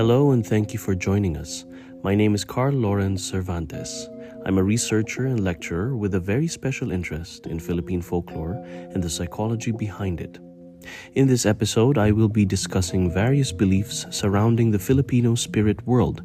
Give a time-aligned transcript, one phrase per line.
[0.00, 1.66] Hello and thank you for joining us.
[2.02, 4.08] My name is Carl Lawrence Cervantes.
[4.46, 8.54] I'm a researcher and lecturer with a very special interest in Philippine folklore
[8.94, 10.38] and the psychology behind it.
[11.16, 16.22] In this episode, I will be discussing various beliefs surrounding the Filipino spirit world.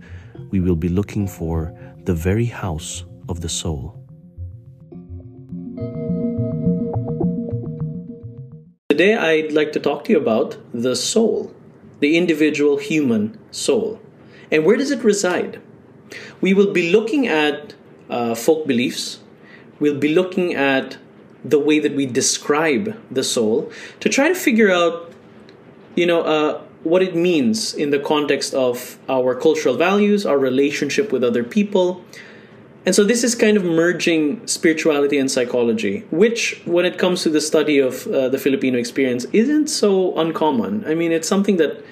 [0.52, 4.02] We will be looking for the very house of the soul.
[8.88, 11.52] Today, I'd like to talk to you about the soul,
[11.99, 13.99] the individual human soul.
[14.52, 15.62] And where does it reside?
[16.41, 17.73] We will be looking at
[18.09, 19.20] uh, folk beliefs,
[19.80, 20.98] we'll be looking at
[21.44, 25.12] the way that we describe the soul to try to figure out,
[25.95, 31.12] you know, uh, what it means in the context of our cultural values, our relationship
[31.12, 32.04] with other people.
[32.85, 37.30] And so this is kind of merging spirituality and psychology, which, when it comes to
[37.30, 40.85] the study of uh, the Filipino experience, isn't so uncommon.
[40.85, 41.84] I mean, it's something that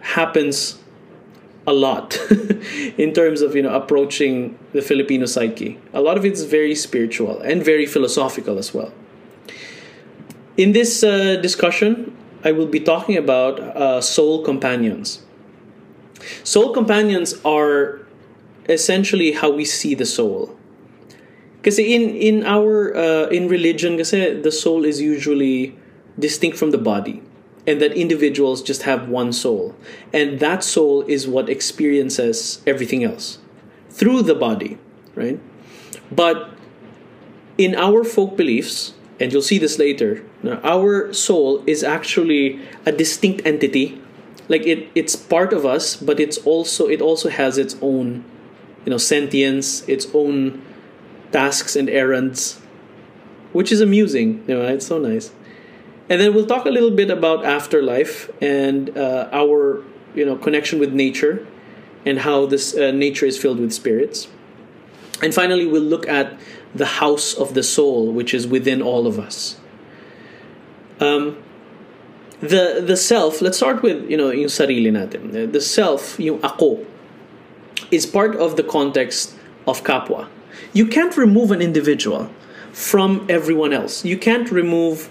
[0.00, 0.78] happens
[1.66, 2.18] a lot
[2.96, 5.78] in terms of you know approaching the Filipino psyche.
[5.92, 8.92] A lot of it's very spiritual and very philosophical as well.
[10.56, 15.22] In this uh, discussion, I will be talking about uh, soul companions.
[16.42, 18.00] Soul companions are
[18.68, 20.54] essentially how we see the soul.
[21.56, 25.74] Because in in our uh, in religion, kasi the soul is usually
[26.18, 27.22] distinct from the body
[27.68, 29.76] and that individuals just have one soul.
[30.14, 33.38] And that soul is what experiences everything else
[33.90, 34.78] through the body,
[35.14, 35.38] right?
[36.10, 36.48] But
[37.58, 40.24] in our folk beliefs, and you'll see this later,
[40.64, 44.00] our soul is actually a distinct entity.
[44.48, 48.24] Like it, it's part of us, but it's also it also has its own,
[48.88, 50.64] you know, sentience, its own
[51.30, 52.58] tasks and errands,
[53.52, 54.42] which is amusing.
[54.48, 55.30] You know, it's so nice.
[56.08, 60.78] And then we'll talk a little bit about afterlife and uh, our you know connection
[60.78, 61.46] with nature
[62.06, 64.28] and how this uh, nature is filled with spirits.
[65.22, 66.40] And finally we'll look at
[66.74, 69.60] the house of the soul which is within all of us.
[70.98, 71.36] Um,
[72.40, 75.52] the the self let's start with you know yung sarili natin.
[75.52, 76.86] The self yung ako
[77.90, 79.34] is part of the context
[79.66, 80.28] of kapwa
[80.72, 82.30] you can't remove an individual
[82.72, 85.10] from everyone else you can't remove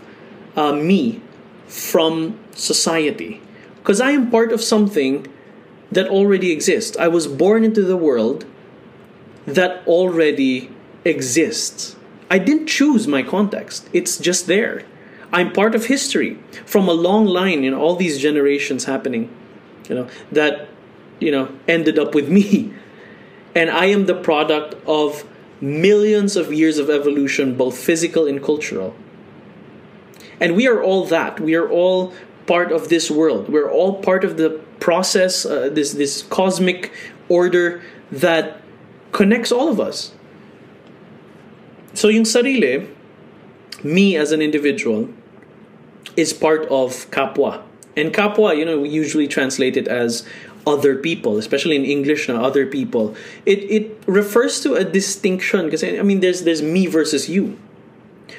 [0.56, 1.22] uh, me
[1.68, 3.42] from society
[3.88, 5.28] because I am part of something
[5.92, 6.98] that already exists.
[6.98, 8.46] I was born into the world
[9.46, 10.70] that already
[11.06, 11.96] exists.
[12.30, 14.84] I didn't choose my context, it's just there.
[15.32, 19.30] I'm part of history from a long line, you know, all these generations happening,
[19.90, 20.68] you know, that,
[21.20, 22.74] you know, ended up with me.
[23.56, 25.24] And I am the product of
[25.60, 28.96] millions of years of evolution, both physical and cultural.
[30.40, 31.40] And we are all that.
[31.40, 32.14] We are all
[32.46, 33.50] part of this world.
[33.50, 36.92] We're all part of the process, uh, this this cosmic
[37.30, 38.62] order that
[39.12, 40.14] connects all of us.
[41.94, 42.88] So yung sarile,
[43.84, 45.10] me as an individual,
[46.16, 47.64] is part of kapwa.
[47.96, 50.24] And kapwa, you know, we usually translate it as
[50.68, 53.16] other people, especially in English now, other people.
[53.46, 57.58] It it refers to a distinction because I mean there's there's me versus you.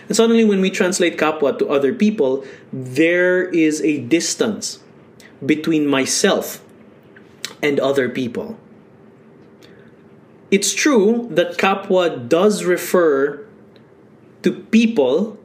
[0.07, 4.81] And suddenly, when we translate kapwa to other people, there is a distance
[5.45, 6.61] between myself
[7.63, 8.57] and other people.
[10.51, 13.45] It's true that kapwa does refer
[14.43, 15.37] to people,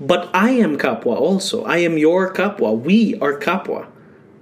[0.00, 1.64] but I am kapwa also.
[1.64, 2.78] I am your kapwa.
[2.78, 3.86] We are kapwa.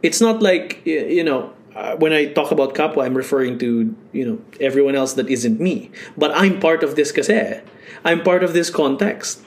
[0.02, 4.24] It's not like, you know, uh, when I talk about kapwa, I'm referring to, you
[4.26, 5.92] know, everyone else that isn't me.
[6.16, 7.62] But I'm part of this kasi.
[8.04, 9.46] I'm part of this context.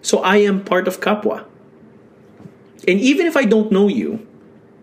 [0.00, 1.44] So I am part of Kapwa.
[2.86, 4.24] And even if I don't know you,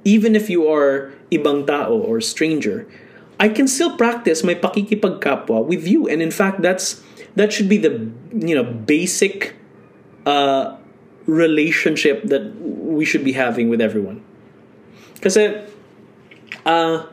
[0.04, 2.86] even if you are ibang tao or stranger,
[3.40, 6.08] I can still practice my pakikipagkapwa with you.
[6.08, 7.02] And in fact, that's
[7.36, 9.56] that should be the you know basic
[10.28, 10.76] uh,
[11.26, 14.20] relationship that we should be having with everyone.
[15.16, 15.40] Because
[16.66, 17.06] uh,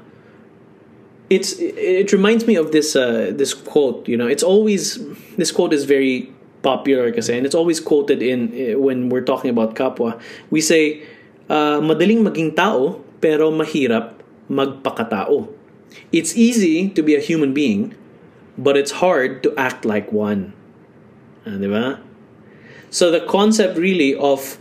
[1.30, 4.08] it's it reminds me of this uh, this quote.
[4.08, 4.98] You know, it's always
[5.36, 6.32] this quote is very
[6.62, 10.20] popular I kasi and it's always quoted in eh, when we're talking about kapwa.
[10.50, 11.02] We say
[11.50, 14.14] uh, madaling maging tao pero mahirap
[14.48, 15.50] magpakatao.
[16.12, 17.94] It's easy to be a human being
[18.56, 20.54] but it's hard to act like one.
[21.44, 22.00] Ba?
[22.90, 24.58] So the concept really of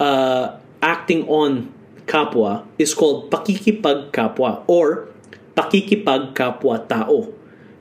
[0.00, 1.72] uh, acting on
[2.06, 5.08] kapwa is called pakikipagkapwa or
[5.54, 7.28] pakikipagkapwa tao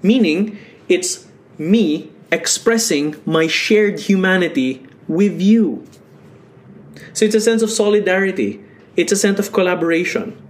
[0.01, 0.57] meaning
[0.88, 1.27] it's
[1.57, 5.86] me expressing my shared humanity with you.
[7.13, 8.63] So it's a sense of solidarity,
[8.95, 10.42] it's a sense of collaboration.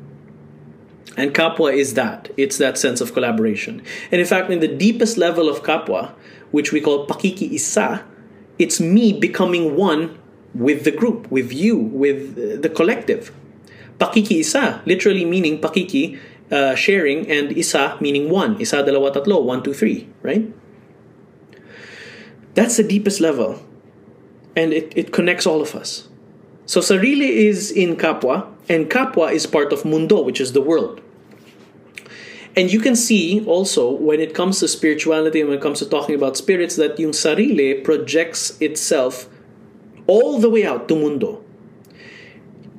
[1.17, 2.29] And kapwa is that.
[2.35, 3.81] It's that sense of collaboration.
[4.11, 6.11] And in fact, in the deepest level of kapwa,
[6.51, 8.03] which we call pakiki isa,
[8.59, 10.17] it's me becoming one
[10.53, 13.31] with the group, with you, with the collective.
[13.99, 16.19] Pakiki isa, literally meaning pakiki,
[16.51, 18.59] uh, sharing, and isa meaning one.
[18.59, 20.51] Isa dalawa tatlo, one, two, three, right?
[22.55, 23.61] That's the deepest level.
[24.55, 26.07] And it, it connects all of us.
[26.65, 31.01] So sarili is in kapwa, and kapwa is part of mundo, which is the world.
[32.55, 35.85] And you can see also when it comes to spirituality and when it comes to
[35.85, 39.27] talking about spirits that yung sarili projects itself
[40.07, 41.44] all the way out to mundo.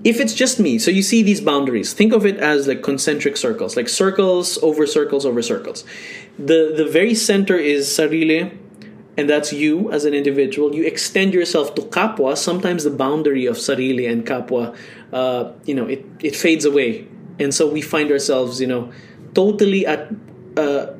[0.06, 3.36] If it's just me, so you see these boundaries, think of it as like concentric
[3.36, 5.84] circles, like circles over circles over circles.
[6.38, 8.56] The the very center is sarile,
[9.16, 10.72] and that's you as an individual.
[10.76, 12.36] You extend yourself to kapwa.
[12.38, 14.76] Sometimes the boundary of sarile and kapwa,
[15.12, 17.08] uh, you know, it, it fades away,
[17.40, 18.92] and so we find ourselves, you know,
[19.34, 20.06] totally at,
[20.56, 20.94] uh,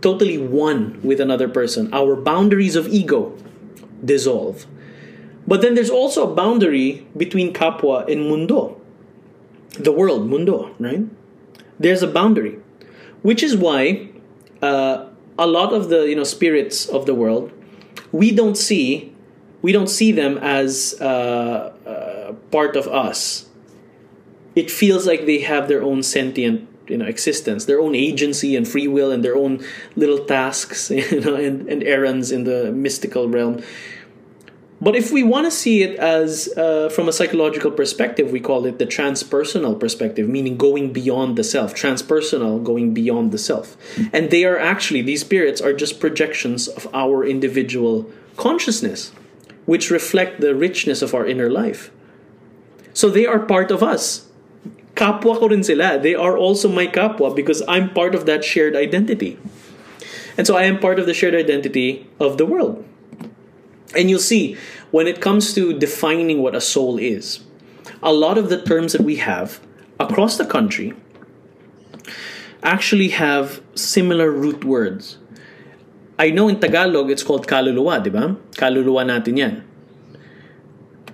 [0.00, 1.94] totally one with another person.
[1.94, 3.38] Our boundaries of ego
[4.04, 4.66] dissolve.
[5.48, 8.78] But then there's also a boundary between kapwa and mundo,
[9.78, 11.04] the world, mundo, right?
[11.80, 12.58] There's a boundary,
[13.22, 14.10] which is why
[14.60, 15.06] uh,
[15.38, 17.50] a lot of the you know spirits of the world
[18.12, 19.14] we don't see
[19.62, 23.46] we don't see them as uh, uh, part of us.
[24.54, 28.66] It feels like they have their own sentient you know existence, their own agency and
[28.68, 29.64] free will, and their own
[29.96, 33.62] little tasks you know and, and errands in the mystical realm.
[34.80, 38.64] But if we want to see it as uh, from a psychological perspective, we call
[38.64, 41.74] it the transpersonal perspective, meaning going beyond the self.
[41.74, 43.76] Transpersonal, going beyond the self.
[44.12, 49.10] And they are actually, these spirits are just projections of our individual consciousness,
[49.66, 51.90] which reflect the richness of our inner life.
[52.92, 54.28] So they are part of us.
[54.94, 55.98] Kapwa ko rin sila.
[55.98, 59.38] They are also my kapwa because I'm part of that shared identity.
[60.36, 62.84] And so I am part of the shared identity of the world.
[63.96, 64.56] And you'll see
[64.90, 67.40] when it comes to defining what a soul is,
[68.02, 69.60] a lot of the terms that we have
[69.98, 70.94] across the country
[72.62, 75.18] actually have similar root words.
[76.18, 78.36] I know in Tagalog it's called kaluluwa, di ba?
[78.52, 79.64] Kaluluwa natin yan.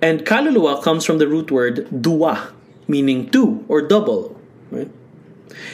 [0.01, 2.51] And kaluluwa comes from the root word duwa,
[2.87, 4.35] meaning two or double,
[4.71, 4.89] right?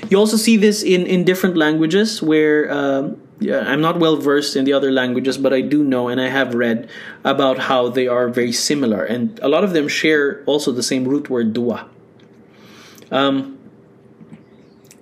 [0.10, 4.56] You also see this in, in different languages where um, yeah, I'm not well versed
[4.56, 6.88] in the other languages, but I do know and I have read
[7.24, 11.08] about how they are very similar, and a lot of them share also the same
[11.08, 11.90] root word dua.
[13.10, 13.58] Um,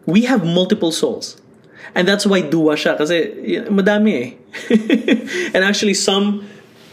[0.05, 1.41] we have multiple souls,
[1.93, 3.35] and that's why dua siya kasi
[3.67, 5.51] madami eh.
[5.53, 6.47] and actually, some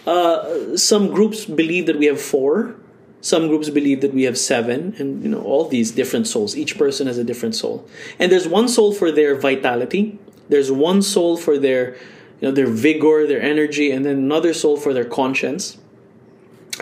[0.04, 2.74] uh, some groups believe that we have four.
[3.22, 6.58] Some groups believe that we have seven, and you know all these different souls.
[6.58, 7.86] Each person has a different soul,
[8.18, 11.94] and there's one soul for their vitality there's one soul for their,
[12.40, 15.78] you know, their vigor, their energy, and then another soul for their conscience,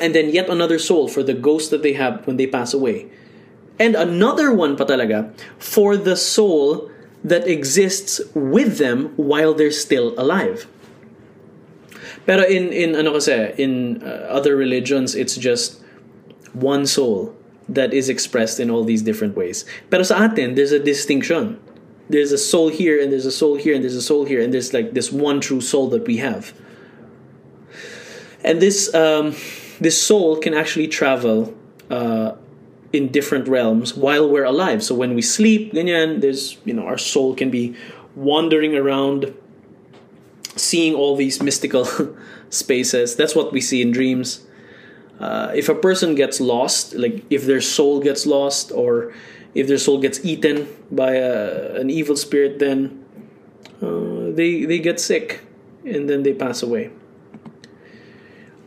[0.00, 3.08] and then yet another soul for the ghost that they have when they pass away,
[3.78, 6.90] and another one patalaga for the soul
[7.24, 10.68] that exists with them while they're still alive.
[12.26, 15.80] Pero in in ano kasi in uh, other religions it's just
[16.52, 17.36] one soul
[17.68, 19.64] that is expressed in all these different ways.
[19.88, 21.60] Pero sa atin there's a distinction
[22.08, 24.52] there's a soul here and there's a soul here and there's a soul here and
[24.52, 26.52] there's like this one true soul that we have.
[28.42, 29.34] And this um,
[29.80, 31.54] this soul can actually travel
[31.90, 32.32] uh,
[32.92, 34.82] in different realms while we're alive.
[34.82, 37.74] So when we sleep ganyan there's you know our soul can be
[38.14, 39.34] wandering around
[40.56, 41.86] seeing all these mystical
[42.50, 43.16] spaces.
[43.16, 44.46] That's what we see in dreams.
[45.18, 49.14] Uh, if a person gets lost like if their soul gets lost or
[49.54, 53.04] if their soul gets eaten by a, an evil spirit, then
[53.80, 55.40] uh, they they get sick
[55.84, 56.90] and then they pass away.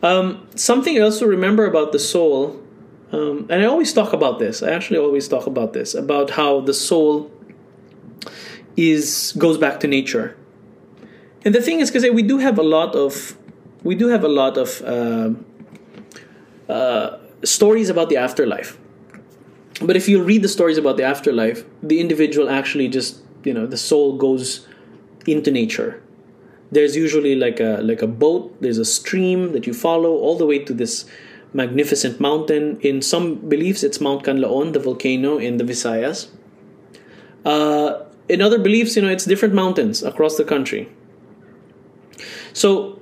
[0.02, 2.60] Um, something else to remember about the soul,
[3.12, 4.62] um, and I always talk about this.
[4.62, 7.30] I actually always talk about this about how the soul
[8.76, 10.36] is goes back to nature.
[11.44, 13.36] And the thing is, because we do have a lot of
[13.82, 15.30] we do have a lot of uh,
[16.72, 18.78] uh, stories about the afterlife
[19.82, 23.66] but if you read the stories about the afterlife, the individual actually just you know
[23.66, 24.66] the soul goes
[25.26, 26.02] into nature.
[26.70, 28.56] There's usually like a like a boat.
[28.60, 31.04] There's a stream that you follow all the way to this
[31.52, 32.78] magnificent mountain.
[32.80, 36.28] In some beliefs, it's Mount Canlaon, the volcano in the Visayas.
[37.44, 40.90] Uh, in other beliefs, you know, it's different mountains across the country.
[42.52, 43.00] So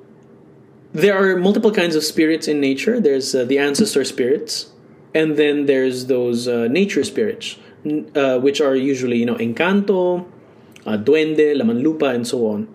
[0.92, 3.00] there are multiple kinds of spirits in nature.
[3.00, 4.70] There's uh, the ancestor spirits,
[5.16, 7.56] and then there's those uh, nature spirits
[8.14, 10.26] uh, which are usually, you know, Encanto,
[10.84, 12.68] uh, Duende, Lamanlupa, and so on.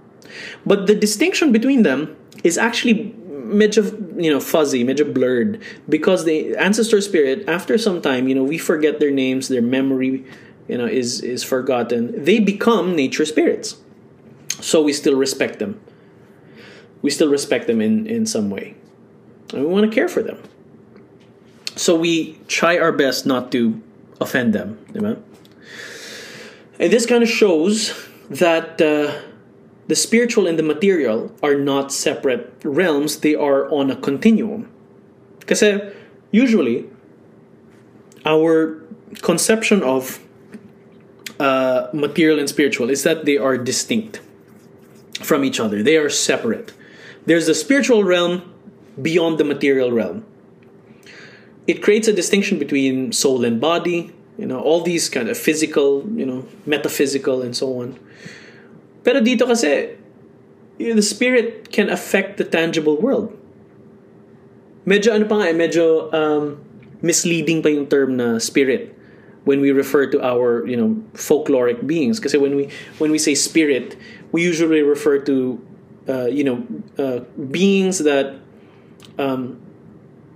[0.66, 3.84] But the distinction between them is actually medyo,
[4.22, 8.58] you know, fuzzy, medyo blurred because the ancestor spirit, after some time, you know, we
[8.58, 10.26] forget their names, their memory,
[10.68, 12.24] you know, is is forgotten.
[12.24, 13.78] They become nature spirits,
[14.62, 15.80] so we still respect them.
[17.04, 18.76] We still respect them in in some way,
[19.54, 20.42] and we want to care for them.
[21.76, 23.82] So we try our best not to
[24.20, 24.78] offend them?
[26.80, 27.94] And this kind of shows
[28.30, 28.82] that.
[28.82, 29.22] Uh,
[29.92, 34.70] the spiritual and the material are not separate realms, they are on a continuum.
[35.42, 35.62] Because
[36.32, 36.90] usually,
[38.26, 38.82] our
[39.22, 40.22] conception of
[41.42, 44.22] uh, material and spiritual is that they are distinct
[45.20, 46.72] from each other, they are separate.
[47.26, 48.50] There's the spiritual realm
[49.02, 50.26] beyond the material realm.
[51.72, 56.04] It creates a distinction between soul and body, you know, all these kind of physical,
[56.20, 57.96] you know, metaphysical, and so on.
[59.08, 59.96] Pero dito kasi,
[60.76, 63.32] the spirit can affect the tangible world.
[64.84, 66.60] Medyo ano pa nga eh, medyo um,
[67.00, 68.92] misleading pa yung term na spirit
[69.48, 72.20] when we refer to our, you know, folkloric beings.
[72.20, 72.68] Kasi when we
[73.00, 73.96] when we say spirit,
[74.36, 75.56] we usually refer to,
[76.12, 76.60] uh, you know,
[77.00, 78.36] uh, beings that
[79.16, 79.56] um,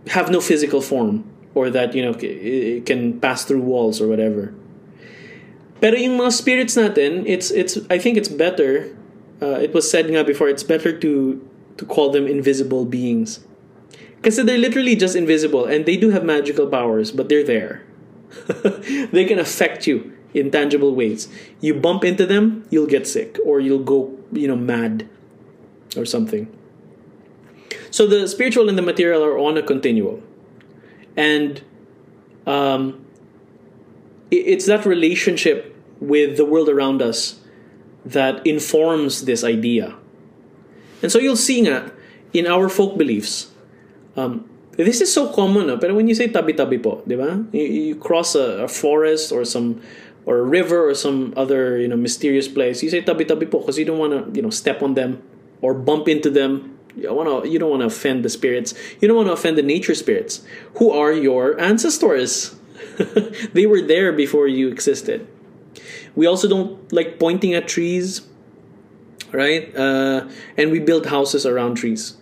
[0.07, 4.53] have no physical form or that, you know, it can pass through walls or whatever.
[5.81, 8.95] Pero yung mga spirits natin, it's it's I think it's better.
[9.41, 11.37] Uh, it was said nga before, it's better to
[11.77, 13.43] to call them invisible beings.
[14.17, 17.85] Because they're literally just invisible and they do have magical powers, but they're there.
[19.13, 21.29] they can affect you in tangible ways.
[21.61, 25.07] You bump into them, you'll get sick or you'll go, you know, mad
[25.95, 26.49] or something.
[27.95, 30.19] So the spiritual and the material are on a continuum.
[31.15, 31.63] And
[32.43, 33.07] um,
[34.29, 35.71] it's that relationship
[36.01, 37.39] with the world around us
[38.03, 39.95] that informs this idea.
[41.01, 41.95] And so you'll see nga,
[42.33, 43.55] in our folk beliefs,
[44.17, 44.43] um,
[44.75, 47.47] this is so common, pero when you say tabi-tabi po, di ba?
[47.55, 49.79] You, you cross a, a, forest or some
[50.27, 53.79] or a river or some other you know mysterious place, you say tabi-tabi po because
[53.79, 55.23] you don't want to you know step on them
[55.63, 56.74] or bump into them.
[56.95, 58.73] You want to you don't want to offend the spirits.
[58.99, 60.41] You don't want to offend the nature spirits
[60.77, 62.55] who are your ancestors.
[63.53, 65.27] they were there before you existed.
[66.15, 68.21] We also don't like pointing at trees,
[69.31, 69.75] right?
[69.75, 72.15] Uh, and we build houses around trees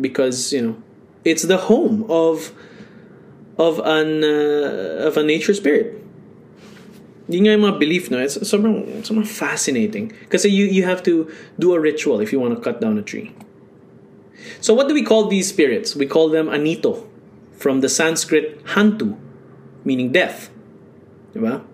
[0.00, 0.82] because you know
[1.24, 2.52] it's the home of
[3.58, 6.02] of an uh, of a nature spirit.
[7.28, 8.18] Yun nga yung mga belief, no?
[8.18, 10.12] It's sobrang, sobrang fascinating.
[10.28, 13.02] Kasi you, you have to do a ritual if you want to cut down a
[13.02, 13.32] tree.
[14.60, 15.94] So what do we call these spirits?
[15.96, 17.06] We call them anito,
[17.56, 19.18] from the Sanskrit hantu,
[19.84, 20.50] meaning death.
[21.34, 21.64] Diba?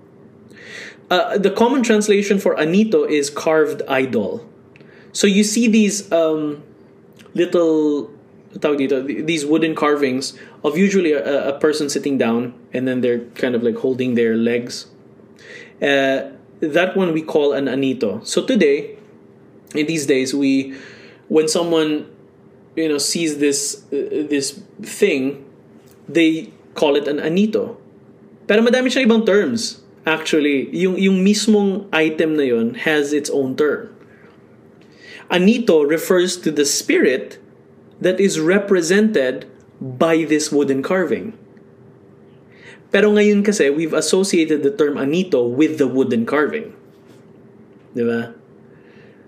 [1.11, 4.47] Uh, the common translation for anito is carved idol.
[5.13, 6.63] So you see these um,
[7.35, 8.11] little
[8.53, 13.63] these wooden carvings of usually a, a, person sitting down and then they're kind of
[13.63, 14.87] like holding their legs.
[15.83, 18.27] Uh, that one we call an anito.
[18.27, 18.97] So today,
[19.75, 20.77] in these days, we
[21.29, 22.11] when someone
[22.79, 25.43] you know sees this uh, this thing,
[26.07, 27.75] they call it an anito.
[28.47, 29.83] Pero madami siyang ibang terms.
[30.09, 32.49] Actually, yung, yung mismong item na
[32.89, 33.93] has its own term.
[35.29, 37.37] Anito refers to the spirit
[38.01, 39.45] that is represented
[39.77, 41.37] by this wooden carving.
[42.89, 46.73] Pero ngayon kasi, we've associated the term anito with the wooden carving.
[47.93, 48.33] Diba?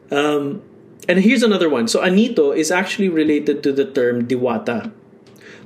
[0.09, 0.65] Um,
[1.11, 1.89] and here's another one.
[1.89, 4.93] So anito is actually related to the term diwata.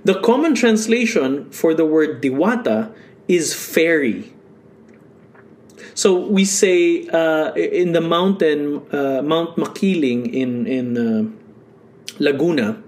[0.02, 2.90] The common translation for the word diwata
[3.28, 4.32] is fairy.
[5.92, 11.28] So we say uh, in the mountain, uh, Mount Makiling in in uh,
[12.18, 12.82] Laguna.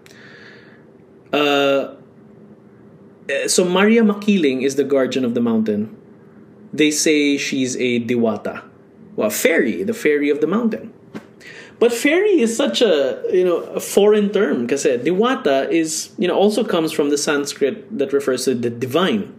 [1.33, 1.93] Uh,
[3.47, 5.95] so Maria Makiling is the guardian of the mountain.
[6.73, 8.65] They say she's a diwata,
[9.15, 10.96] well, fairy, the fairy of the mountain.
[11.79, 16.35] But fairy is such a you know a foreign term because diwata is you know
[16.35, 19.33] also comes from the Sanskrit that refers to the divine.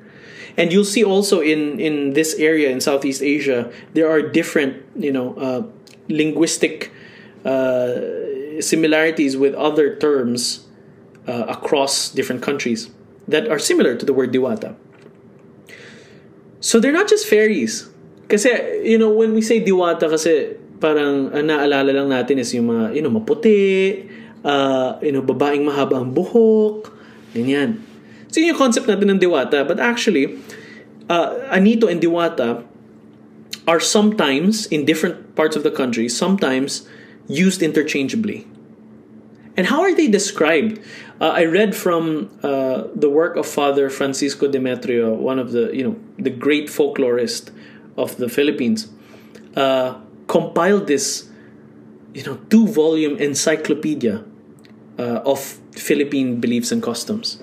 [0.58, 5.12] And you'll see also in in this area in Southeast Asia, there are different you
[5.12, 5.64] know uh,
[6.10, 6.92] linguistic
[7.46, 10.68] uh, similarities with other terms
[11.28, 12.90] uh, across different countries
[13.28, 14.76] that are similar to the word diwata.
[16.60, 17.90] So they're not just fairies.
[18.28, 18.50] Kasi,
[18.84, 22.96] you know, when we say diwata, kasi parang uh, naalala lang natin is yung mga,
[22.96, 24.06] you know, maputi,
[24.46, 26.94] uh, you know, babaeng mahaba ang buhok,
[27.34, 27.82] ganyan.
[28.30, 29.66] So yun yung concept natin ng Diwata.
[29.66, 30.38] But actually,
[31.10, 32.64] uh, Anito and Diwata
[33.68, 36.88] are sometimes in different parts of the country sometimes
[37.28, 38.48] used interchangeably.
[39.58, 40.80] And how are they described?
[41.20, 45.84] Uh, I read from uh, the work of Father Francisco Demetrio, one of the you
[45.84, 47.50] know the great folklorist
[47.98, 48.88] of the Philippines,
[49.56, 51.30] uh, compiled this
[52.14, 54.24] you know two volume encyclopedia
[55.00, 55.40] uh, of
[55.72, 57.42] Philippine beliefs and customs.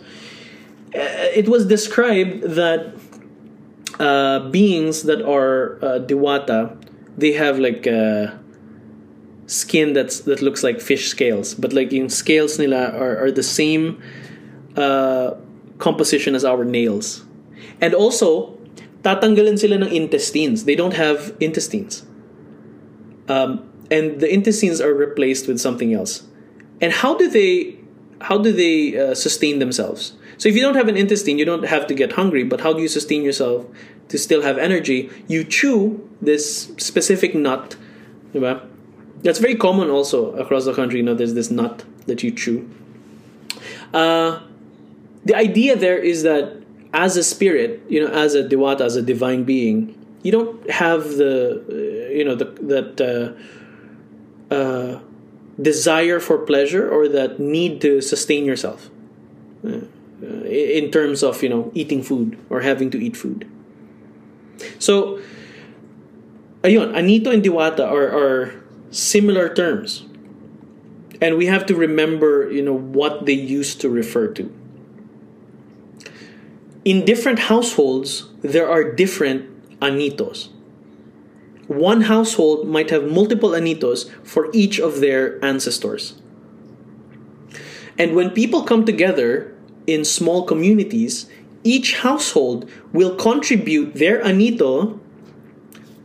[0.95, 1.01] Uh,
[1.35, 2.95] it was described that
[3.99, 6.77] uh, beings that are uh, diwata,
[7.17, 8.33] they have like uh,
[9.47, 13.43] skin that's that looks like fish scales, but like in scales nila are, are the
[13.43, 14.03] same
[14.77, 15.35] uh,
[15.79, 17.25] composition as our nails,
[17.81, 18.59] and also
[19.03, 20.65] tatanggalin sila ng intestines.
[20.65, 22.03] They don't have intestines,
[23.29, 26.25] um, and the intestines are replaced with something else.
[26.81, 27.79] And how do they
[28.21, 30.15] how do they uh, sustain themselves?
[30.39, 32.45] So if you don't have an intestine, you don't have to get hungry.
[32.45, 33.67] But how do you sustain yourself
[34.09, 35.11] to still have energy?
[35.29, 37.77] You chew this specific nut,
[38.35, 38.61] right?
[39.23, 40.99] That's very common also across the country.
[40.99, 42.69] You know, there's this nut that you chew.
[43.93, 44.41] Uh,
[45.25, 46.63] the idea there is that
[46.93, 51.05] as a spirit, you know, as a diwata, as a divine being, you don't have
[51.17, 51.63] the,
[52.15, 55.01] you know, the, that uh, uh,
[55.61, 58.91] desire for pleasure or that need to sustain yourself
[59.67, 59.81] uh,
[60.23, 63.51] in terms of, you know, eating food or having to eat food.
[64.79, 65.21] So,
[66.63, 70.05] anito and diwata are, are similar terms.
[71.21, 74.53] And we have to remember, you know, what they used to refer to.
[76.85, 80.49] In different households, there are different anitos.
[81.67, 86.21] One household might have multiple anitos for each of their ancestors.
[87.99, 89.55] And when people come together
[89.87, 91.27] in small communities,
[91.63, 94.99] each household will contribute their anito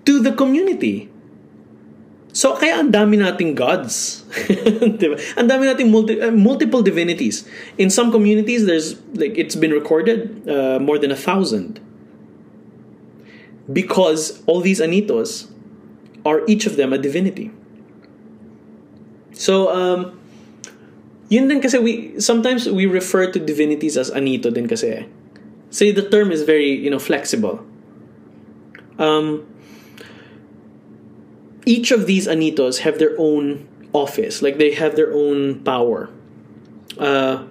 [0.05, 1.09] to the community.
[2.31, 4.23] So kaya ang dami nating gods.
[5.35, 7.43] Ang dami nating multi, uh, multiple divinities.
[7.81, 11.81] In some communities there's like it's been recorded uh, more than a thousand.
[13.67, 15.48] Because all these anitos
[16.25, 17.51] are each of them a divinity.
[19.33, 20.19] So um
[21.29, 25.07] yun din kasi we sometimes we refer to divinities as anito din kasi.
[25.69, 27.63] Say the term is very, you know, flexible.
[28.97, 29.45] Um
[31.69, 36.09] each of these anitos have their own office, like they have their own power.
[36.97, 37.45] Uh,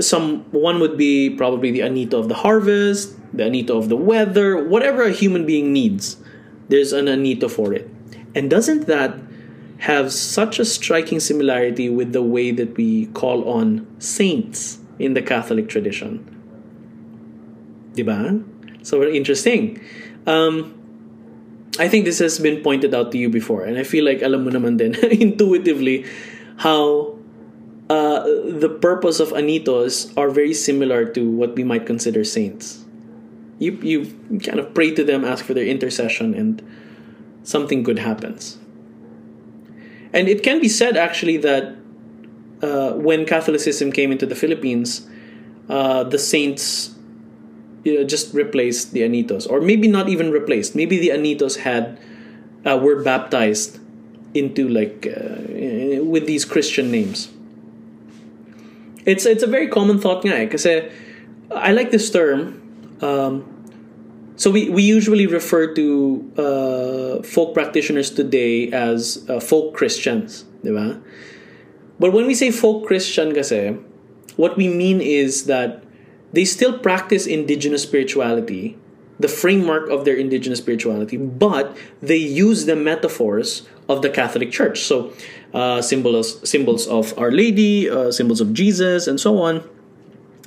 [0.00, 4.56] some one would be probably the anito of the harvest, the anito of the weather,
[4.64, 6.16] whatever a human being needs.
[6.68, 7.88] There's an anito for it,
[8.34, 9.16] and doesn't that
[9.78, 15.22] have such a striking similarity with the way that we call on saints in the
[15.22, 16.24] Catholic tradition?
[17.94, 18.44] Diba?
[18.82, 19.80] So very interesting.
[20.26, 20.74] Um,
[21.78, 24.44] I think this has been pointed out to you before, and I feel like alam
[24.44, 26.04] mo naman din intuitively
[26.58, 27.14] how
[27.88, 32.84] uh, the purpose of anitos are very similar to what we might consider saints.
[33.58, 36.62] You you kind of pray to them, ask for their intercession, and
[37.42, 38.58] something good happens.
[40.12, 41.76] And it can be said actually that
[42.62, 45.06] uh, when Catholicism came into the Philippines,
[45.68, 46.94] uh, the saints
[47.84, 50.74] you know, just replaced the Anitos, or maybe not even replaced.
[50.74, 51.98] Maybe the Anitos had
[52.64, 53.78] uh, were baptized
[54.34, 57.28] into like uh, with these Christian names.
[59.06, 60.90] It's it's a very common thought nga because eh,
[61.54, 62.60] I like this term.
[63.00, 63.54] Um,
[64.36, 71.02] so we, we usually refer to uh, folk practitioners today as uh, folk Christians, diba?
[71.98, 73.76] But when we say folk Christian kasi,
[74.36, 75.82] what we mean is that
[76.32, 78.78] they still practice indigenous spirituality,
[79.18, 84.82] the framework of their indigenous spirituality, but they use the metaphors of the Catholic Church.
[84.82, 85.12] So,
[85.52, 89.64] uh, symbols symbols of Our Lady, uh, symbols of Jesus, and so on.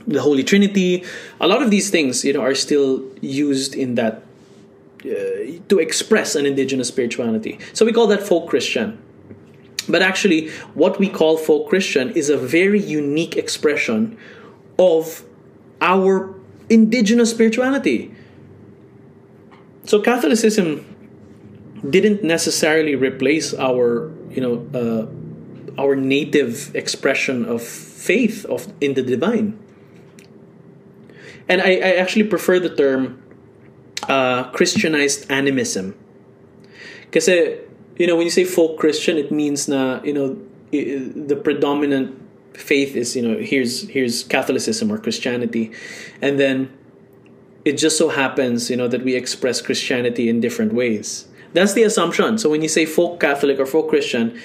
[0.08, 1.04] The Holy Trinity.
[1.40, 4.24] A lot of these things, you know, are still used in that
[5.06, 5.10] uh,
[5.68, 7.60] to express an indigenous spirituality.
[7.74, 9.02] So we call that folk Christian.
[9.90, 14.18] But actually, what we call folk Christian is a very unique expression
[14.78, 15.24] of
[15.82, 16.34] our
[16.70, 18.14] indigenous spirituality.
[19.86, 20.86] So Catholicism
[21.90, 29.02] didn't necessarily replace our, you know, uh, our native expression of faith of in the
[29.02, 29.58] divine.
[31.52, 33.22] And I, I actually prefer the term
[34.08, 36.00] uh, Christianized animism.
[37.02, 40.40] Because, you know, when you say folk Christian, it means na, you know,
[40.72, 42.18] the predominant
[42.54, 45.72] faith is you know here's here's Catholicism or Christianity,
[46.22, 46.72] and then
[47.66, 51.28] it just so happens, you know, that we express Christianity in different ways.
[51.54, 52.38] That's the assumption.
[52.38, 54.40] So when you say folk Catholic or folk Christian,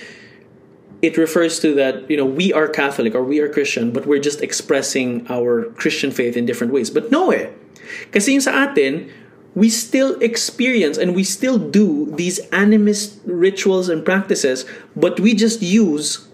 [1.03, 4.21] it refers to that, you know, we are Catholic or we are Christian, but we're
[4.21, 6.91] just expressing our Christian faith in different ways.
[6.91, 7.51] But no eh.
[8.13, 9.11] Kasi yung sa atin,
[9.55, 15.63] we still experience and we still do these animist rituals and practices, but we just
[15.63, 16.29] use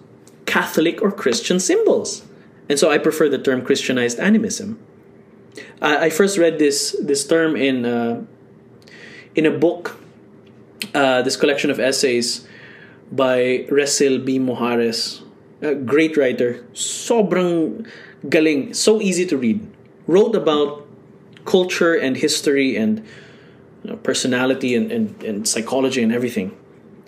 [0.45, 2.23] Catholic or Christian symbols.
[2.69, 4.79] And so I prefer the term Christianized animism.
[5.81, 8.23] I, I first read this this term in uh,
[9.35, 9.99] in a book,
[10.95, 12.47] uh, this collection of essays
[13.11, 14.39] by Resil B.
[14.39, 15.21] Mojares,
[15.61, 17.87] a great writer, sobrang
[18.29, 19.65] galing, so easy to read.
[20.07, 20.85] Wrote about
[21.45, 23.03] culture and history and
[23.83, 26.57] you know, personality and, and, and psychology and everything.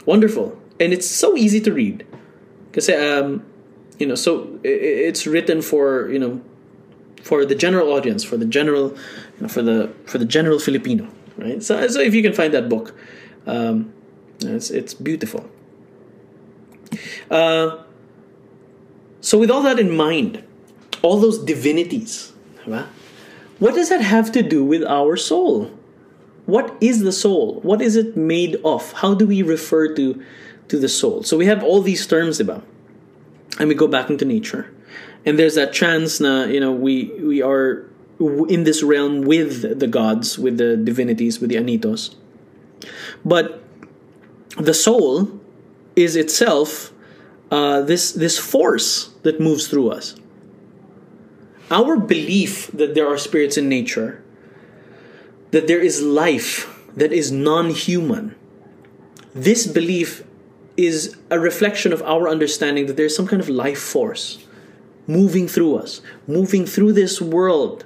[0.06, 0.58] Wonderful.
[0.80, 2.06] And it's so easy to read.
[2.70, 3.46] Because, um,
[3.98, 6.42] you know, so it's written for, you know,
[7.24, 11.08] for the general audience, for the general, you know, for the for the general Filipino,
[11.38, 11.64] right?
[11.64, 12.94] So, so if you can find that book,
[13.48, 13.94] um,
[14.42, 15.50] it's it's beautiful.
[17.30, 17.78] Uh,
[19.22, 20.44] so with all that in mind,
[21.02, 22.32] all those divinities,
[23.60, 25.72] what does that have to do with our soul?
[26.46, 27.60] What is the soul?
[27.62, 28.92] What is it made of?
[28.94, 30.22] How do we refer to
[30.68, 31.24] to the soul?
[31.24, 32.64] So we have all these terms about,
[33.60, 34.72] and we go back into nature
[35.26, 37.90] and there's that chance na you know we we are
[38.48, 42.16] in this realm with the gods with the divinities with the anitos
[43.26, 43.62] but
[44.58, 45.28] the soul
[45.96, 46.92] is itself
[47.52, 50.16] uh, this this force that moves through us
[51.72, 54.24] our belief that there are spirits in nature
[55.52, 58.36] that there is life that is non-human
[59.34, 60.24] this belief
[60.78, 64.46] is a reflection of our understanding that there's some kind of life force
[65.08, 67.86] moving through us, moving through this world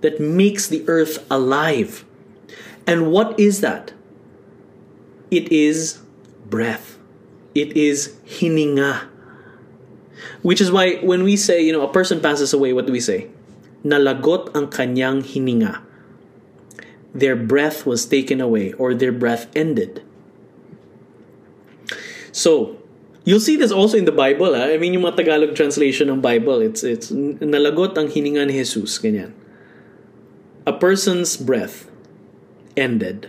[0.00, 2.04] that makes the earth alive.
[2.86, 3.92] And what is that?
[5.30, 6.00] It is
[6.46, 6.97] breath.
[7.58, 9.10] It is hininga.
[10.42, 13.02] Which is why when we say, you know, a person passes away, what do we
[13.02, 13.26] say?
[13.82, 15.82] Nalagot ang kanyang hininga.
[17.14, 20.06] Their breath was taken away or their breath ended.
[22.30, 22.78] So,
[23.28, 24.56] You'll see this also in the Bible.
[24.56, 24.72] Ha?
[24.72, 28.96] I mean, yung mga Tagalog translation ng Bible, it's, it's nalagot ang hininga ni Jesus.
[28.96, 29.36] Ganyan.
[30.64, 31.92] A person's breath
[32.72, 33.28] ended.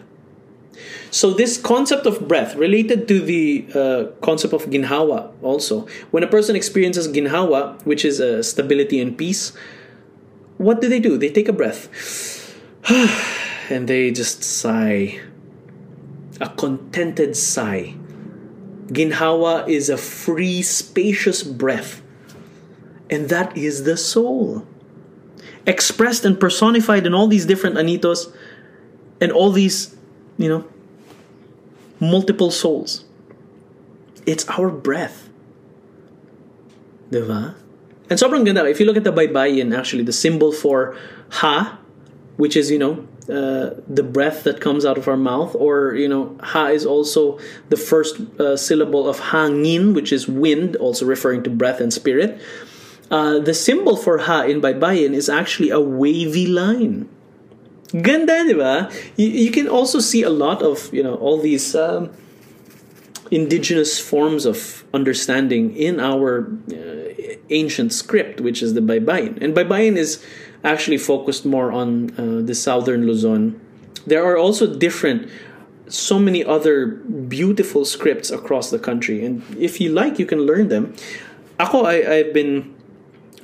[1.12, 6.28] So this concept of breath, related to the uh, concept of ginhawa also, when a
[6.28, 9.54] person experiences ginhawa, which is uh, stability and peace,
[10.58, 11.18] what do they do?
[11.18, 11.89] They take a breath.
[13.70, 15.20] and they just sigh.
[16.42, 17.96] A contented sigh
[18.92, 22.02] Ginhawa is a free, spacious breath.
[23.10, 24.65] And that is the soul.
[25.65, 28.34] Expressed and personified in all these different anitos
[29.22, 29.96] and all these,
[30.39, 30.65] you know,
[31.99, 33.06] multiple souls.
[34.25, 35.30] It's our breath.
[37.12, 37.56] Diba?
[38.10, 38.65] And sobrang ganda.
[38.65, 40.95] If you look at the Baybayin, actually, the symbol for
[41.30, 41.78] Ha,
[42.38, 46.08] which is, you know, uh, the breath that comes out of our mouth, or you
[46.08, 47.38] know, ha is also
[47.69, 52.41] the first uh, syllable of hangin, which is wind, also referring to breath and spirit.
[53.12, 57.08] Uh, the symbol for ha in Baybayin is actually a wavy line.
[57.91, 58.91] Ganda, ba?
[59.17, 62.12] You, you can also see a lot of you know all these um,
[63.32, 69.41] indigenous forms of understanding in our uh, ancient script, which is the Baybayin.
[69.41, 70.23] And Baybayin is
[70.63, 73.60] actually focused more on uh, the southern Luzon.
[74.06, 75.30] There are also different,
[75.88, 80.69] so many other beautiful scripts across the country, and if you like, you can learn
[80.69, 80.93] them.
[81.60, 82.75] Ako, I, I've been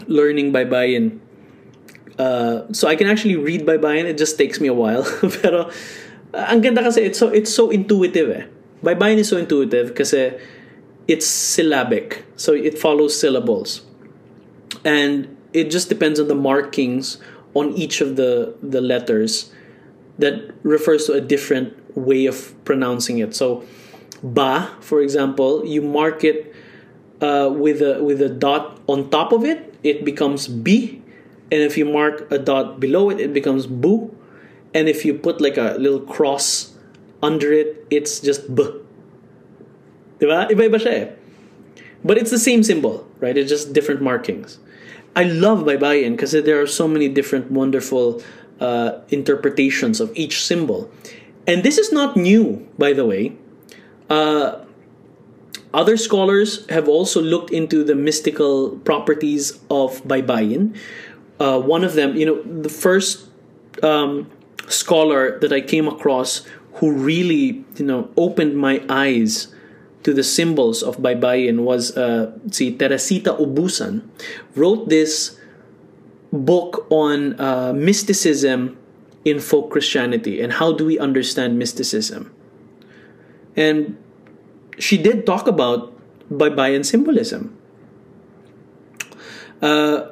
[0.07, 1.19] learning Baybayin.
[2.17, 4.05] Uh, so I can actually read by Baybayin.
[4.05, 5.03] It just takes me a while.
[5.41, 5.69] Pero
[6.33, 8.45] ang ganda kasi it's so it's so intuitive eh.
[8.85, 10.37] Is so intuitive kasi
[11.07, 12.23] it's syllabic.
[12.35, 13.81] So it follows syllables.
[14.83, 17.17] And it just depends on the markings
[17.55, 19.51] on each of the the letters
[20.19, 23.35] that refers to a different way of pronouncing it.
[23.35, 23.63] So,
[24.23, 26.53] ba, for example, you mark it
[27.21, 31.01] uh, with a with a dot on top of it, it becomes b,
[31.51, 34.13] and if you mark a dot below it, it becomes bu,
[34.73, 36.73] and if you put like a little cross
[37.21, 38.63] under it, it's just b.
[40.21, 41.09] Eh.
[42.03, 43.35] But it's the same symbol, right?
[43.37, 44.59] It's just different markings.
[45.15, 48.21] I love Baybayin because there are so many different wonderful
[48.59, 50.91] uh, interpretations of each symbol.
[51.47, 53.33] And this is not new, by the way.
[54.09, 54.65] Uh,
[55.73, 60.77] other scholars have also looked into the mystical properties of Baybayin.
[61.39, 63.27] Uh, one of them, you know, the first
[63.83, 64.29] um,
[64.67, 66.45] scholar that I came across
[66.75, 69.53] who really, you know, opened my eyes
[70.03, 74.03] to the symbols of Baybayin was uh, si Teresita Obusan,
[74.55, 75.39] wrote this
[76.31, 78.77] book on uh, mysticism
[79.23, 82.31] in folk Christianity and how do we understand mysticism.
[83.55, 83.97] And
[84.77, 85.91] she did talk about
[86.29, 87.57] Baybayin symbolism.
[89.61, 90.11] Uh,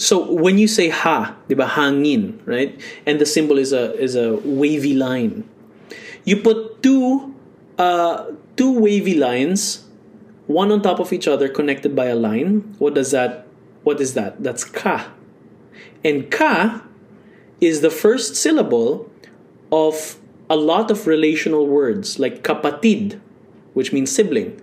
[0.00, 2.80] so when you say ha, diba, hangin, right?
[3.04, 5.44] And the symbol is a is a wavy line.
[6.24, 7.36] You put two
[7.76, 9.84] uh, two wavy lines,
[10.46, 12.74] one on top of each other, connected by a line.
[12.78, 13.46] What does that?
[13.84, 14.42] What is that?
[14.42, 15.12] That's ka.
[16.02, 16.82] And ka
[17.60, 19.10] is the first syllable
[19.70, 20.16] of
[20.48, 23.20] a lot of relational words like kapatid,
[23.74, 24.62] which means sibling,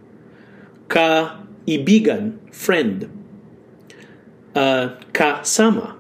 [0.88, 3.17] ka ibigan, friend,
[4.56, 5.96] uh, ka sama,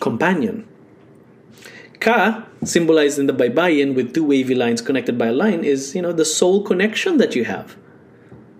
[0.00, 0.66] companion.
[2.00, 6.02] Ka, symbolized in the Baybayin with two wavy lines connected by a line, is you
[6.02, 7.76] know the soul connection that you have.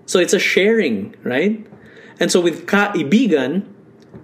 [0.07, 1.64] So it's a sharing, right?
[2.21, 3.64] And so with ka ibigan,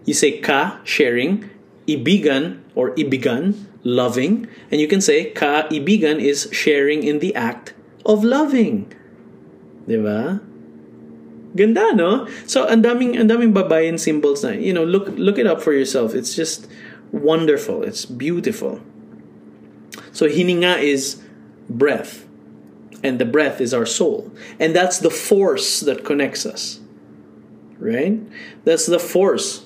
[0.04, 1.48] you say ka sharing,
[1.86, 7.74] ibigan or ibigan loving, and you can say ka ibigan is sharing in the act
[8.04, 8.92] of loving.
[9.88, 10.40] Diba?
[11.56, 12.28] Ganda, no?
[12.46, 15.72] So, ang daming, ang daming Baybayin symbols na, you know, look, look it up for
[15.72, 16.14] yourself.
[16.14, 16.68] It's just
[17.10, 17.82] wonderful.
[17.82, 18.80] It's beautiful.
[20.12, 21.20] So, hininga is
[21.68, 22.26] breath.
[23.02, 24.30] And the breath is our soul.
[24.60, 26.80] And that's the force that connects us.
[27.78, 28.20] Right?
[28.64, 29.64] That's the force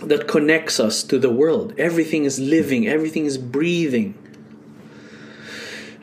[0.00, 1.74] that connects us to the world.
[1.76, 4.14] Everything is living, everything is breathing.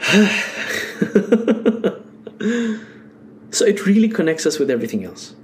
[3.54, 5.36] so it really connects us with everything else.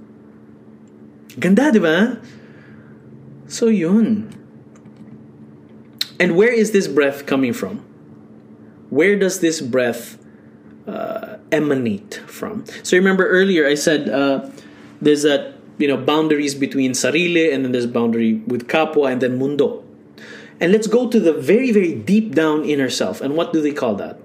[1.38, 2.20] Ganda, ba?
[3.46, 4.34] So yun.
[6.18, 7.78] And where is this breath coming from?
[8.90, 10.18] Where does this breath
[10.86, 12.64] uh, emanate from?
[12.82, 14.50] So remember earlier I said uh,
[15.00, 19.38] there's that you know boundaries between sarile and then there's boundary with kapwa and then
[19.38, 19.84] mundo.
[20.60, 23.20] And let's go to the very very deep down inner self.
[23.20, 24.18] And what do they call that?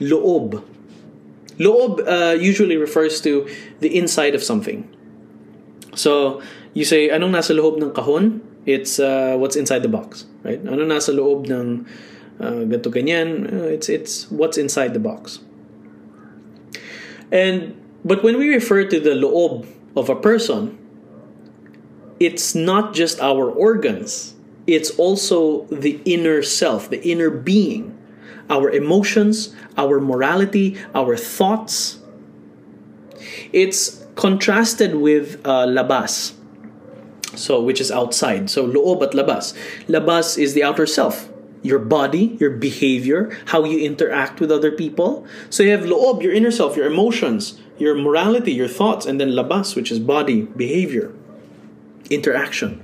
[0.00, 0.64] Loob.
[1.58, 3.48] Loob uh, usually refers to
[3.80, 4.88] the inside of something.
[5.94, 6.40] So
[6.74, 8.40] you say anong nasa loob ng kahon?
[8.66, 10.62] It's uh, what's inside the box, right?
[10.62, 11.86] Anong nasa loob ng
[12.38, 13.50] uh, ganto ganyan?
[13.50, 15.42] Uh, it's it's what's inside the box.
[17.34, 19.66] And but when we refer to the loob
[19.98, 20.78] of a person,
[22.20, 27.97] it's not just our organs, it's also the inner self, the inner being,
[28.50, 31.98] our emotions, our morality, our thoughts.
[33.52, 36.34] It's contrasted with uh, labas,
[37.34, 38.50] so which is outside.
[38.50, 39.54] So loob at labas.
[39.86, 41.28] Labas is the outer self,
[41.62, 45.26] your body, your behavior, how you interact with other people.
[45.50, 49.30] So you have loob, your inner self, your emotions, your morality, your thoughts, and then
[49.30, 51.12] labas, which is body, behavior
[52.10, 52.82] interaction.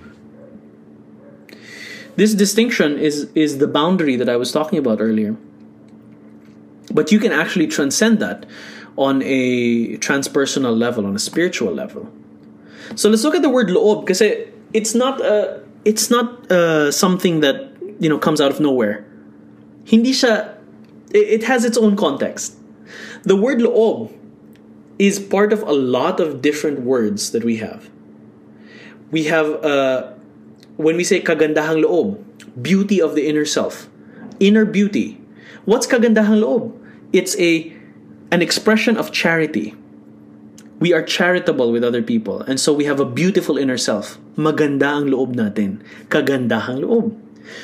[2.17, 5.37] This distinction is, is the boundary that I was talking about earlier.
[6.93, 8.47] But you can actually transcend that
[8.97, 12.11] on a transpersonal level, on a spiritual level.
[12.95, 17.41] So let's look at the word loob because it's not a, it's not uh, something
[17.41, 19.05] that you know comes out of nowhere.
[19.85, 20.57] Hindi siya,
[21.13, 22.57] it has its own context.
[23.23, 24.13] The word loob
[24.99, 27.91] is part of a lot of different words that we have
[29.15, 30.11] we have uh,
[30.77, 32.19] when we say kagandahang loob,
[32.61, 33.89] beauty of the inner self,
[34.41, 35.23] inner beauty.
[35.65, 36.77] What's kagandahang loob?
[37.13, 37.73] It's a
[38.31, 39.75] an expression of charity.
[40.81, 44.19] We are charitable with other people, and so we have a beautiful inner self.
[44.37, 45.81] Maganda ang loob natin.
[46.09, 47.17] Kagandahang loob.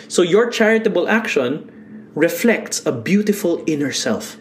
[0.08, 1.68] So your charitable action
[2.14, 4.38] reflects a beautiful inner self.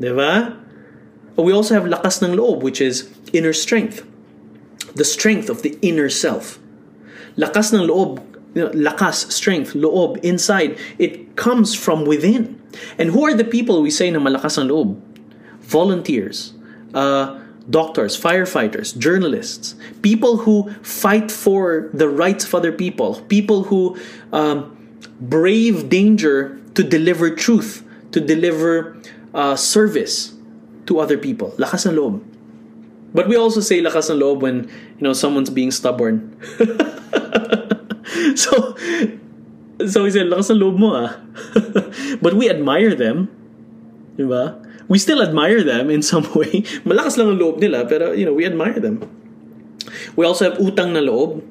[0.00, 0.58] Diba?
[1.38, 4.02] We also have lakas ng loob, which is inner strength
[4.98, 6.58] the strength of the inner self.
[7.38, 8.18] Lakas ng loob,
[8.66, 12.60] lakas, strength, loob, inside, it comes from within.
[12.98, 15.00] And who are the people we say na malakas ang loob?
[15.60, 16.54] Volunteers,
[16.94, 17.38] uh,
[17.70, 23.96] doctors, firefighters, journalists, people who fight for the rights of other people, people who
[24.32, 24.74] um,
[25.20, 28.96] brave danger to deliver truth, to deliver
[29.34, 30.34] uh, service
[30.86, 31.52] to other people.
[31.58, 32.24] Lakas ng loob.
[33.12, 36.36] But we also say lakas ng loob when, you know, someone's being stubborn.
[38.34, 38.76] so,
[39.84, 41.20] so he said lakas loob mo ah.
[42.22, 43.28] but we admire them.
[44.16, 44.64] Diba?
[44.88, 46.64] We still admire them in some way.
[46.88, 49.04] Malakas lang ang loob nila, pero, you know, we admire them.
[50.16, 51.44] We also have utang na loob,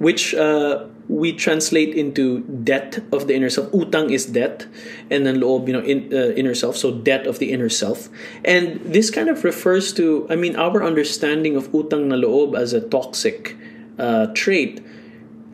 [0.00, 3.70] which uh, we translate into debt of the inner self.
[3.70, 4.66] Utang is debt,
[5.10, 6.76] and then loob, you know, in, uh, inner self.
[6.76, 8.08] So debt of the inner self,
[8.44, 12.72] and this kind of refers to, I mean, our understanding of utang na loob as
[12.72, 13.56] a toxic
[13.98, 14.80] uh, trait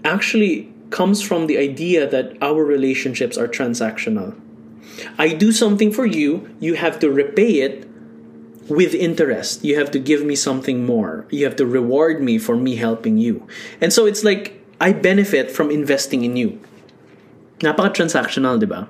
[0.05, 4.35] actually comes from the idea that our relationships are transactional.
[5.19, 7.89] I do something for you, you have to repay it
[8.69, 9.65] with interest.
[9.65, 11.27] You have to give me something more.
[11.31, 13.47] You have to reward me for me helping you.
[13.81, 16.61] And so it's like I benefit from investing in you.
[17.61, 18.89] Napaka-transactional, di ba?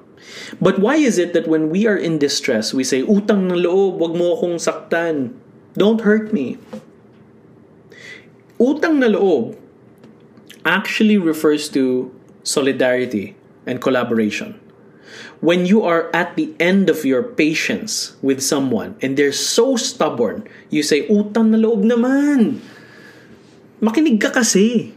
[0.61, 3.99] But why is it that when we are in distress, we say, utang ng loob,
[3.99, 5.35] wag mo akong saktan.
[5.75, 6.61] Don't hurt me.
[8.61, 9.60] Utang na loob
[10.65, 14.59] actually refers to solidarity and collaboration.
[15.41, 20.47] When you are at the end of your patience with someone and they're so stubborn,
[20.69, 22.61] you say, utang na loob naman.
[23.81, 24.93] Makinig ka kasi.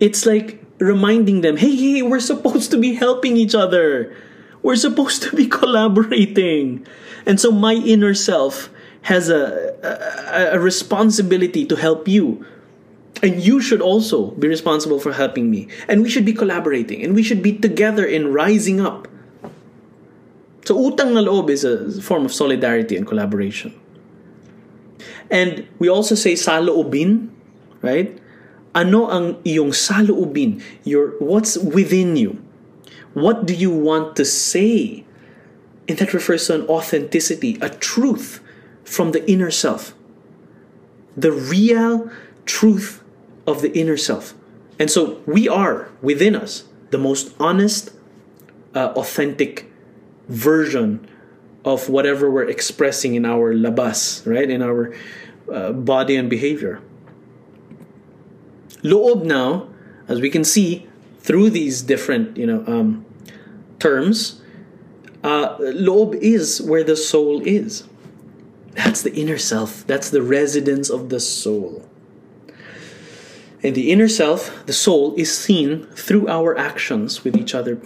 [0.00, 4.14] it's like reminding them, hey, hey, we're supposed to be helping each other.
[4.62, 6.86] We're supposed to be collaborating.
[7.26, 8.70] And so my inner self
[9.02, 12.44] has a, a, a responsibility to help you.
[13.22, 15.68] And you should also be responsible for helping me.
[15.88, 17.02] And we should be collaborating.
[17.02, 19.08] And we should be together in rising up.
[20.64, 23.74] So utang na loob is a form of solidarity and collaboration.
[25.30, 27.30] And we also say saloobin,
[27.82, 28.20] right?
[28.78, 32.38] ano ang iyong saloobin, your what's within you.
[33.14, 35.04] What do you want to say?
[35.88, 38.38] And that refers to an authenticity, a truth
[38.84, 39.96] from the inner self.
[41.16, 42.12] The real
[42.48, 43.04] truth
[43.46, 44.34] of the inner self.
[44.78, 47.90] And so we are within us the most honest,
[48.74, 49.70] uh, authentic
[50.28, 51.06] version
[51.64, 54.48] of whatever we're expressing in our labas, right?
[54.48, 54.94] In our
[55.52, 56.80] uh, body and behavior.
[58.82, 59.68] Loob now,
[60.06, 60.86] as we can see
[61.18, 63.04] through these different, you know, um,
[63.78, 64.40] terms,
[65.24, 67.84] uh, loob is where the soul is.
[68.72, 69.84] That's the inner self.
[69.86, 71.87] That's the residence of the soul.
[73.62, 77.80] And the inner self, the soul, is seen through our actions with each other.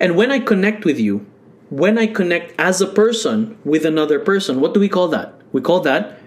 [0.00, 1.26] And when I connect with you,
[1.68, 5.34] when I connect as a person with another person, what do we call that?
[5.52, 6.18] We call that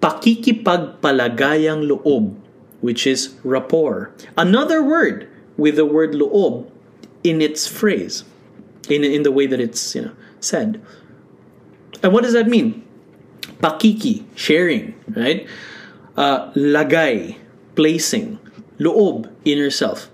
[0.00, 2.36] pakikipagpalagayang loob,
[2.80, 4.12] which is rapport.
[4.36, 6.70] Another word with the word loob
[7.24, 8.24] in its phrase,
[8.88, 10.80] in, in the way that it's you know said.
[12.02, 12.86] And what does that mean?
[13.58, 15.48] Pakiki, sharing, right?
[16.18, 17.38] Uh, lagay,
[17.78, 18.42] placing.
[18.82, 20.10] Loob, inner self.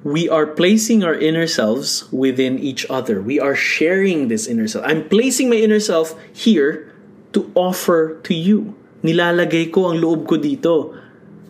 [0.00, 3.20] We are placing our inner selves within each other.
[3.20, 4.88] We are sharing this inner self.
[4.88, 6.88] I'm placing my inner self here
[7.36, 8.72] to offer to you.
[9.04, 10.96] Nilalagay ko ang loob ko dito.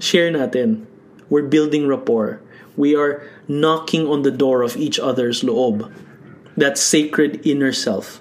[0.02, 0.82] Share natin.
[1.30, 2.42] We're building rapport.
[2.74, 5.86] We are knocking on the door of each other's loob.
[6.58, 8.18] That sacred inner self.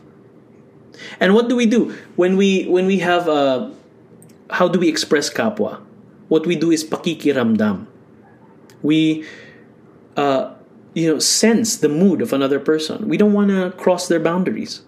[1.18, 3.74] And what do we do when we when we have a
[4.50, 5.82] how do we express kapwa?
[6.28, 7.88] What we do is pakikiramdam.
[8.82, 9.26] We
[10.16, 10.54] uh,
[10.94, 13.08] you know sense the mood of another person.
[13.08, 14.82] We don't want to cross their boundaries.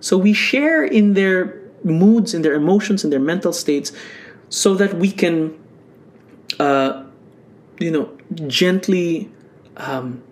[0.00, 3.92] So we share in their moods, in their emotions, in their mental states,
[4.48, 5.58] so that we can,
[6.58, 7.04] uh,
[7.78, 8.10] you know,
[8.46, 9.30] gently
[9.76, 10.22] um,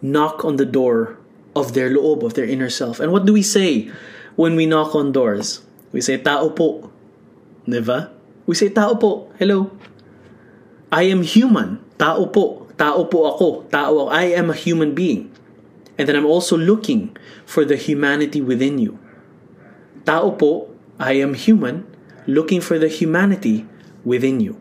[0.00, 1.18] knock on the door
[1.54, 3.00] of their loob, of their inner self.
[3.00, 3.90] And what do we say
[4.36, 5.62] when we knock on doors?
[5.92, 6.90] We say, tao po.
[7.66, 8.10] Diba?
[8.46, 9.28] We say, tao po.
[9.38, 9.74] Hello.
[10.94, 11.82] I am human.
[11.98, 12.70] Tao po.
[12.78, 13.66] Tao po ako.
[13.68, 15.34] Tao I am a human being.
[15.98, 18.98] And then I'm also looking for the humanity within you.
[20.04, 20.68] Tao po,
[21.00, 21.82] I am human,
[22.26, 23.66] looking for the humanity
[24.04, 24.60] within you.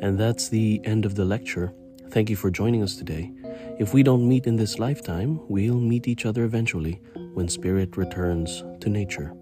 [0.00, 1.74] And that's the end of the lecture.
[2.14, 3.32] Thank you for joining us today.
[3.80, 7.00] If we don't meet in this lifetime, we'll meet each other eventually
[7.32, 9.32] when spirit returns to nature.